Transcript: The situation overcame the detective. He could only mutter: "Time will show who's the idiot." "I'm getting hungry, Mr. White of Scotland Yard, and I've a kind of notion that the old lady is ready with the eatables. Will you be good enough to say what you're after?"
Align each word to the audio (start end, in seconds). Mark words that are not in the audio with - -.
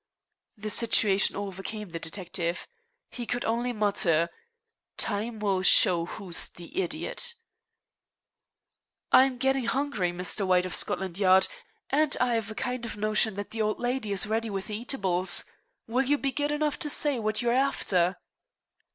The 0.57 0.71
situation 0.71 1.35
overcame 1.35 1.89
the 1.91 1.99
detective. 1.99 2.67
He 3.11 3.27
could 3.27 3.45
only 3.45 3.71
mutter: 3.71 4.29
"Time 4.97 5.37
will 5.37 5.61
show 5.61 6.05
who's 6.07 6.47
the 6.47 6.81
idiot." 6.81 7.35
"I'm 9.11 9.37
getting 9.37 9.65
hungry, 9.65 10.11
Mr. 10.11 10.47
White 10.47 10.65
of 10.65 10.73
Scotland 10.73 11.19
Yard, 11.19 11.47
and 11.91 12.17
I've 12.19 12.49
a 12.49 12.55
kind 12.55 12.83
of 12.83 12.97
notion 12.97 13.35
that 13.35 13.51
the 13.51 13.61
old 13.61 13.79
lady 13.79 14.11
is 14.11 14.25
ready 14.25 14.49
with 14.49 14.65
the 14.65 14.77
eatables. 14.77 15.45
Will 15.85 16.05
you 16.05 16.17
be 16.17 16.31
good 16.31 16.51
enough 16.51 16.79
to 16.79 16.89
say 16.89 17.19
what 17.19 17.43
you're 17.43 17.53
after?" 17.53 18.15